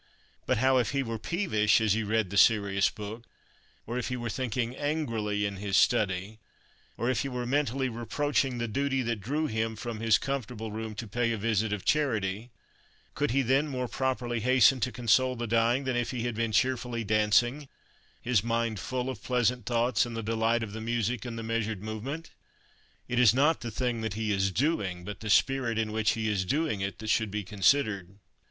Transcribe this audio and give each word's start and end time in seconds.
But 0.47 0.57
how 0.57 0.77
if 0.79 0.93
he 0.93 1.03
were 1.03 1.19
peevish 1.19 1.79
as 1.79 1.93
he 1.93 2.01
read 2.01 2.31
the 2.31 2.35
serious 2.37 2.89
book, 2.89 3.23
or 3.85 3.99
if 3.99 4.07
he 4.07 4.17
were 4.17 4.31
thinking 4.31 4.75
angrily 4.75 5.45
in 5.45 5.57
his 5.57 5.77
study, 5.77 6.39
or 6.97 7.07
if 7.11 7.21
he 7.21 7.29
were 7.29 7.45
mentally 7.45 7.87
reproaching 7.87 8.57
the 8.57 8.67
duty 8.67 9.03
that 9.03 9.19
drew 9.21 9.45
him 9.45 9.75
from 9.75 9.99
his 9.99 10.17
comfortable 10.17 10.71
room 10.71 10.95
to 10.95 11.07
pay 11.07 11.31
a 11.31 11.37
visit 11.37 11.71
of 11.71 11.85
charity, 11.85 12.49
could 13.13 13.29
he 13.29 13.43
then 13.43 13.67
more 13.67 13.87
properly 13.87 14.39
hasten 14.39 14.79
to 14.79 14.91
console 14.91 15.35
the 15.35 15.45
dying 15.45 15.83
than 15.83 15.95
if 15.95 16.09
he 16.09 16.23
had 16.23 16.33
been 16.33 16.51
cheerfully 16.51 17.03
dancing, 17.03 17.67
his 18.19 18.43
mind 18.43 18.79
full 18.79 19.07
of 19.07 19.21
pleasant 19.21 19.67
thoughts 19.67 20.03
and 20.03 20.17
the 20.17 20.23
delight 20.23 20.63
of 20.63 20.71
the 20.73 20.81
music 20.81 21.25
and 21.25 21.37
the 21.37 21.43
measured 21.43 21.83
movement? 21.83 22.31
It 23.07 23.19
is 23.19 23.35
not 23.35 23.61
the 23.61 23.69
thing 23.69 24.01
that 24.01 24.15
he 24.15 24.31
is 24.33 24.49
doing, 24.51 25.05
but 25.05 25.19
the 25.19 25.29
spirit 25.29 25.77
in 25.77 25.91
which 25.91 26.13
he 26.13 26.27
is 26.27 26.43
doing 26.43 26.81
it, 26.81 26.97
that 26.97 27.11
should 27.11 27.29
be 27.29 27.43
considered. 27.43 28.17